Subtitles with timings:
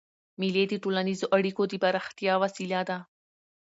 [0.39, 2.97] مېلې د ټولنیزو اړیکو د پراختیا وسیله ده.